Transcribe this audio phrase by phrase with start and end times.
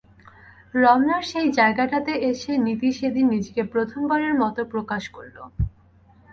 [0.73, 5.37] রমনার সেই জায়গাটাতে এসে নিতি সেদিন নিজেকে প্রথমবারের মতো প্রকাশ করল।